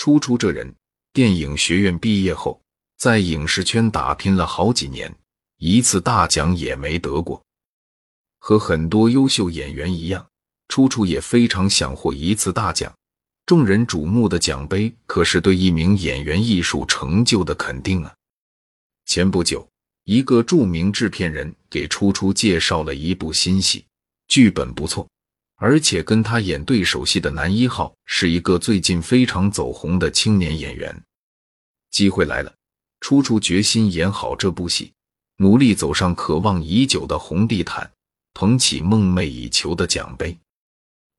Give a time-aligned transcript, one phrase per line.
[0.00, 0.74] 初初这人，
[1.12, 2.58] 电影学院毕业后，
[2.96, 5.14] 在影视圈打拼了好几年，
[5.58, 7.44] 一次大奖也没得过。
[8.38, 10.26] 和很多优秀演员一样，
[10.68, 12.90] 初初也非常想获一次大奖。
[13.44, 18.14] 众人瞩目的奖杯，可是对一名演员艺术成就的肯定啊！
[19.04, 19.68] 前不久，
[20.04, 23.84] 一个著名制片人给初初介绍了一部新戏，
[24.28, 25.06] 剧本不错，
[25.60, 31.04] 而且跟他演对手戏的男一号是一个最近非常走红的青年演员。
[31.90, 32.50] 机会来了，
[33.00, 34.90] 初初决心演好这部戏，
[35.36, 37.92] 努力走上渴望已久的红地毯，
[38.32, 40.34] 捧起梦寐以求的奖杯。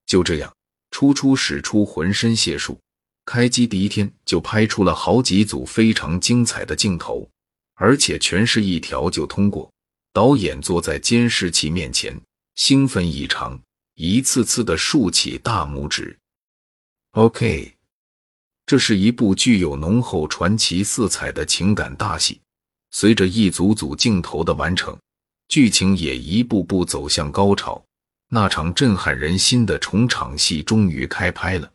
[0.07, 0.52] 就这样。
[0.89, 2.77] 初初使出浑身解数，
[3.23, 7.30] 开机第一天就拍出了好几组非常精彩的镜头，
[7.75, 9.71] 而且全是一条就通过。
[10.11, 12.19] 导演坐在监视器面前，
[12.55, 13.58] 兴奋异常，
[14.03, 16.17] 一次次的竖起大拇指。
[17.11, 17.71] OK，
[18.65, 22.41] 这是一部具有浓厚传奇色彩的情感大戏。
[22.89, 24.97] 随着一组组镜头的完成，
[25.49, 27.80] 剧情也一步步走向高潮。
[28.27, 31.71] 那场震撼人心的重场戏终于开拍了。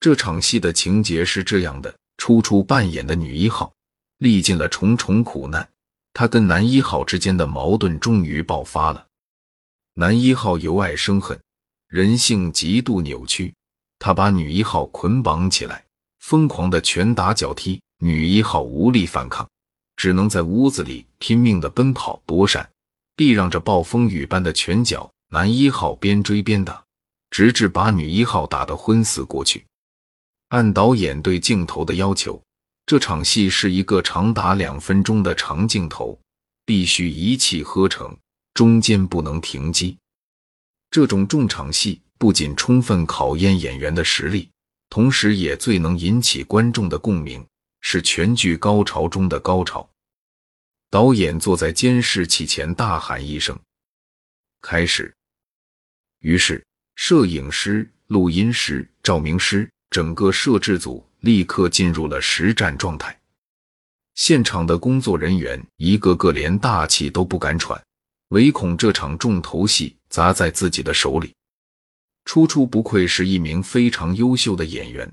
[0.00, 3.70] 这场戏的情节是这样的：初初扮演的女一号
[4.16, 5.68] 历尽了重重苦难，
[6.14, 9.06] 她跟男一号之间的矛盾终于爆发了。
[9.96, 11.40] 男一号由爱生恨，
[11.86, 13.54] 人性极度扭曲，
[14.00, 15.84] 他把女一号捆绑起来，
[16.18, 17.80] 疯狂的拳打脚踢。
[17.98, 19.48] 女一号无力反抗，
[19.96, 22.68] 只能在屋子里拼命的奔跑躲闪，
[23.14, 25.08] 避让着暴风雨般的拳脚。
[25.30, 26.84] 男一号边追边打，
[27.30, 29.64] 直至把女一号打得昏死过去。
[30.48, 32.42] 按导演对镜头的要求，
[32.84, 36.18] 这场戏是一个长达两分钟的长镜头，
[36.66, 38.14] 必须一气呵成，
[38.54, 39.98] 中间不能停机。
[40.90, 44.48] 这种重场戏不仅充分考验演员的实力，
[44.88, 47.44] 同时也最能引起观众的共鸣，
[47.80, 49.86] 是全剧高潮中的高潮。
[50.88, 53.58] 导演坐在监视器前大喊一声
[54.62, 55.12] ：“开始！”
[56.22, 56.64] 于是，
[56.94, 63.20] 摄影师、录音师、照明师，整个摄制组立刻进入了实战状态。
[64.14, 67.82] 现场的工作人员一个个连大气都不敢喘，
[68.28, 71.34] 唯恐这场重头戏砸在自己的手里。
[72.24, 75.10] 初初不愧是一名非常优秀的演员。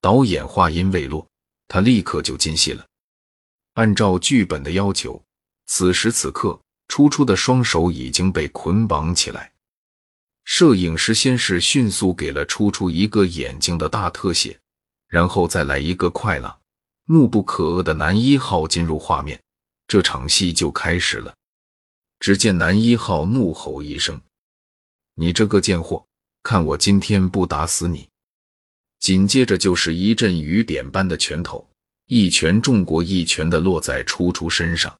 [0.00, 1.26] 导演话音未落，
[1.66, 2.84] 他立刻就进戏了。
[3.72, 5.22] 按照剧本的要求，
[5.66, 9.50] 此时此刻，初初的双手已经被捆绑起来。
[10.44, 14.58] 摄影师先是迅速给了初初一个眼睛的大特写，
[15.08, 16.54] 然后再来一个快拉，
[17.06, 19.40] 怒不可遏的男一号进入画面，
[19.88, 21.34] 这场戏就开始了。
[22.24, 24.18] 只见男一号怒吼一声
[25.14, 26.06] ：“你这个贱货，
[26.42, 28.08] 看我今天不打死你！”
[28.98, 31.68] 紧接着就是一阵雨点般的拳头，
[32.06, 34.98] 一拳重过一拳的落在初初身上。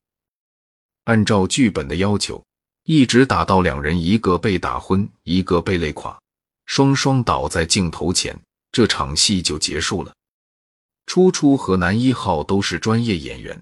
[1.04, 2.44] 按照剧本的要求。
[2.82, 6.20] 一直打到两人一个被打昏，一个被累垮，
[6.66, 8.38] 双双倒在镜头前，
[8.70, 10.14] 这场戏就结束了。
[11.06, 13.58] 初初和男一号都是专业演员，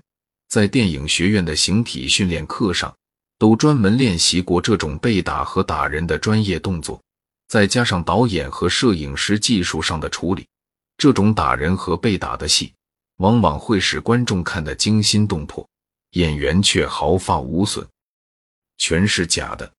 [0.49, 2.93] 在电影学院的形体训练课上，
[3.43, 7.03] 都专门练习过这种被打和打人的专业动作。
[7.49, 10.47] 再加上导演和摄影师技术上的处理，
[10.97, 12.73] 这种打人和被打的戏，
[13.17, 15.69] 往往会使观众看得惊心动魄，
[16.13, 17.85] 演员却毫发无损。
[18.79, 19.73] 全是假的，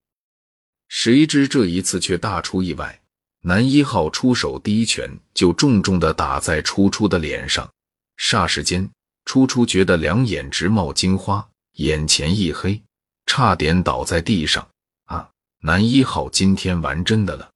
[0.90, 3.00] 谁知这一次却大出意外。
[3.44, 7.72] 男一号出手第一拳就重重的打在初初的脸上，
[8.18, 8.90] 霎时间，
[9.24, 12.84] 初初觉得两眼直冒金花，眼前一黑，
[13.25, 14.67] 差点倒在地上。
[15.06, 15.29] 啊！
[15.59, 17.51] 男一号今天玩真的了。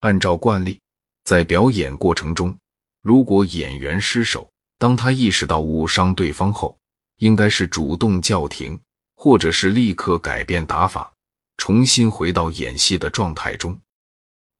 [0.00, 0.80] 按照惯例，
[1.24, 2.56] 在表演过程中，
[3.02, 6.78] 如果演员失手，当他意识到误伤对方后，
[7.16, 8.80] 应该是主动叫停。
[9.22, 11.12] 或者是立刻改变打法，
[11.58, 13.78] 重新回到演戏的状态中。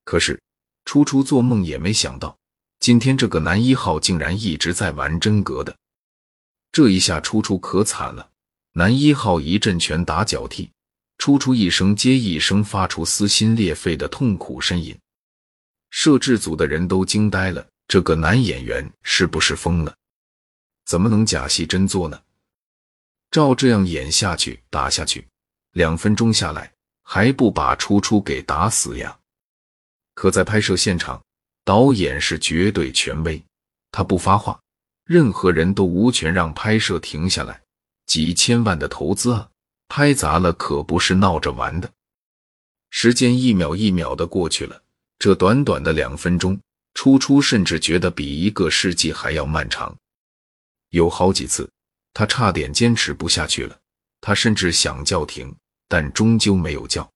[0.05, 0.39] 可是
[0.85, 2.37] 初初做梦也没想到，
[2.79, 5.75] 今天这个男一号竟然一直在玩真格的。
[6.73, 8.30] 这一下初初可惨了，
[8.73, 10.71] 男一号一阵拳打脚踢，
[11.19, 14.97] 初初一声接一声发出撕心裂肺的痛苦呻吟。
[15.91, 19.93] 摄制组的人都惊呆了，这个男演员是不是疯了？
[20.85, 22.23] 怎么能假戏真做呢？
[23.33, 25.27] 照这样演下去，打下去，
[25.73, 26.73] 两分钟下来
[27.03, 29.19] 还不把初初给打死呀？
[30.15, 31.21] 可在拍摄现场，
[31.65, 33.43] 导演是绝对权威，
[33.91, 34.61] 他不发话，
[35.05, 37.61] 任何人都无权让拍摄停下来。
[38.11, 39.49] 几千万的投资啊，
[39.87, 41.89] 拍砸了可不是闹着玩的。
[42.91, 44.83] 时间一秒一秒的过去了，
[45.17, 46.61] 这短短的两分钟，
[46.95, 49.97] 初初甚至觉得比一个世纪还要漫长。
[50.89, 51.71] 有好几次，
[52.13, 53.79] 他差点坚持不下去了。
[54.21, 55.55] 他甚至想叫停，
[55.87, 57.09] 但终究没有叫。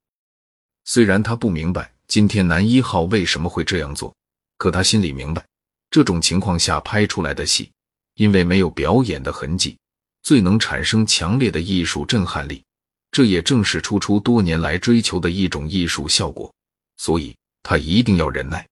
[0.85, 4.15] 虽然他不明白今天男一号为什么会这样做，
[4.59, 5.45] 可他心里明白，
[5.91, 7.73] 这种情况下拍出来的戏，
[8.15, 9.77] 因为没有表演的痕迹，
[10.25, 12.65] 最能产生强烈的艺术震撼力。
[13.13, 16.53] 这也正是初初多年来追求的一种艺术效果。
[16.97, 18.67] 所以他一定要忍耐。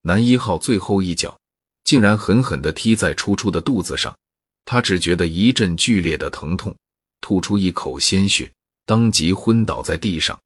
[0.00, 1.38] 男一号最后一脚
[1.84, 4.16] 竟然狠狠地踢在初初的肚子上，
[4.64, 6.74] 他只觉得一阵剧烈的疼痛，
[7.20, 8.50] 吐出一口鲜血，
[8.86, 10.38] 当即昏倒在地上。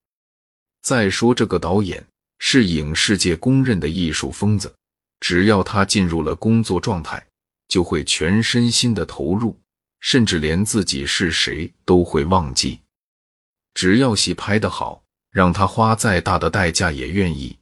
[0.82, 2.06] 再说这个导演
[2.38, 4.74] 是影视界公认的艺术疯子，
[5.20, 7.26] 只要他进入了工作状态，
[7.68, 9.58] 就会全身心的投入，
[10.00, 12.80] 甚至连自己是谁都会忘记。
[13.74, 15.02] 只要戏拍得好。
[15.36, 17.54] 让他花再大的代价也愿意。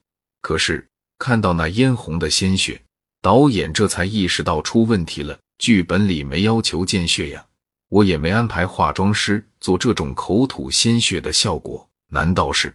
[0.42, 0.86] 可是
[1.18, 2.80] 看到那嫣红的鲜血，
[3.20, 5.36] 导演这才意识到出问题了。
[5.58, 7.44] 剧本里没要求见血呀，
[7.88, 11.84] 我也没安排化妆师做这种口吐鲜血的效果。
[12.10, 12.72] 难道是？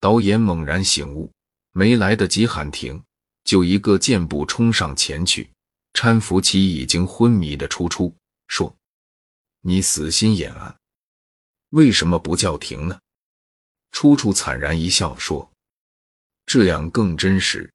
[0.00, 1.30] 导演猛然醒悟，
[1.70, 3.00] 没来得及喊停，
[3.44, 5.48] 就一个箭步冲上前去，
[5.94, 8.12] 搀扶起已经昏迷的初初，
[8.50, 8.76] 说
[9.62, 10.76] ：“你死心眼啊，
[11.68, 12.98] 为什么不叫停呢？”
[13.92, 15.48] 初初惨然一笑，说
[16.44, 17.72] ：“这样更真实。”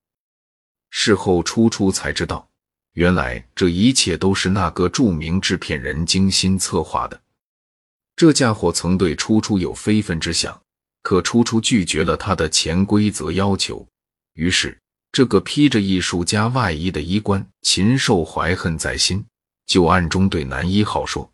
[0.91, 2.45] 事后，初初才知道，
[2.91, 7.21] 原来这一切都是那个著名制片人精心策划的。
[8.17, 10.61] 这家伙曾对初初有非分之想，
[11.03, 13.87] 可初初拒绝了他的潜规则要求。
[14.33, 14.77] 于是，
[15.13, 19.25] 这个披着艺术家外衣的衣冠禽兽怀恨在心，
[19.65, 21.31] 就暗中对男一号说：“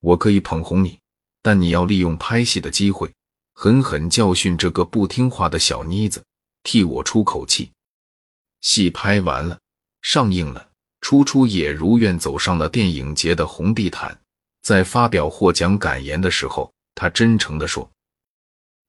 [0.00, 0.98] 我可以捧红你，
[1.42, 3.10] 但你要利用拍戏的机会。”
[3.52, 6.24] 狠狠教训这个不听话的小妮子，
[6.62, 7.70] 替我出口气。
[8.62, 9.58] 戏拍完了，
[10.00, 10.66] 上映了，
[11.02, 14.18] 初初也如愿走上了电影节的红地毯。
[14.62, 17.90] 在发表获奖感言的时候，他真诚地说：“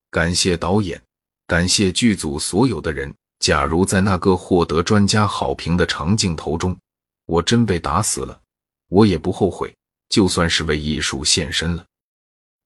[0.10, 1.02] 感谢导演，
[1.48, 3.14] 感谢剧组所有的人。
[3.40, 6.78] 假如在那个获得专家好评的长镜头中，
[7.32, 8.42] 我真被打死了，
[8.90, 9.74] 我也不后悔，
[10.10, 11.86] 就算是为艺术献身了。”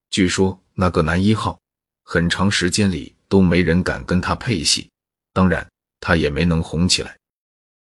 [0.09, 1.59] 据说那个男一号。
[2.07, 4.87] 很长时间里都没人敢跟他配戏，
[5.33, 5.67] 当然
[5.99, 7.17] 他也没能红起来。